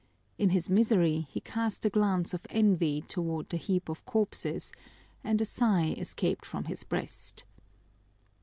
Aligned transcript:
In 0.39 0.49
his 0.49 0.67
misery 0.67 1.27
he 1.29 1.39
cast 1.41 1.85
a 1.85 1.89
glance 1.91 2.33
of 2.33 2.47
envy 2.49 3.01
toward 3.03 3.49
the 3.49 3.57
heap 3.57 3.87
of 3.87 4.03
corpses 4.03 4.73
and 5.23 5.39
a 5.39 5.45
sigh 5.45 5.89
escaped 5.89 6.43
from 6.43 6.63
his 6.63 6.83
breast. 6.83 7.43